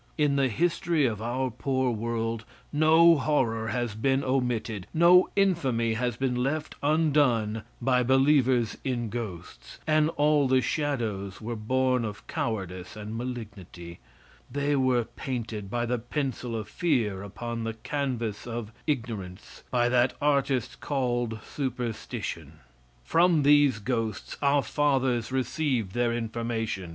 In 0.17 0.35
the 0.35 0.47
history 0.47 1.05
of 1.05 1.21
our 1.21 1.51
poor 1.51 1.91
world 1.91 2.43
no 2.73 3.17
horror 3.19 3.67
has 3.67 3.93
been 3.93 4.23
omitted, 4.23 4.87
no 4.95 5.29
infamy 5.35 5.93
has 5.93 6.17
been 6.17 6.33
left 6.33 6.73
undone 6.81 7.61
by 7.79 8.01
believers 8.01 8.75
in 8.83 9.09
ghosts, 9.09 9.77
and 9.85 10.09
all 10.17 10.47
the 10.47 10.59
shadows 10.59 11.39
were 11.39 11.55
born 11.55 12.03
of 12.03 12.25
cowardice 12.25 12.95
and 12.95 13.15
malignity; 13.15 13.99
they 14.51 14.75
were 14.75 15.03
painted 15.03 15.69
by 15.69 15.85
the 15.85 15.99
pencil 15.99 16.55
of 16.55 16.67
fear 16.67 17.21
upon 17.21 17.63
the 17.63 17.75
canvas 17.75 18.47
of 18.47 18.71
ignorance 18.87 19.61
by 19.69 19.87
that 19.87 20.13
artist 20.19 20.79
called 20.79 21.37
Superstition. 21.45 22.53
From 23.03 23.43
these 23.43 23.77
ghosts 23.77 24.35
our 24.41 24.63
fathers 24.63 25.31
received 25.31 25.91
their 25.93 26.11
information. 26.11 26.89